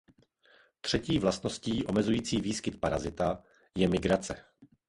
[0.81, 3.43] Třetí vlastností omezující výskyt parazita
[3.75, 4.45] je "migrace".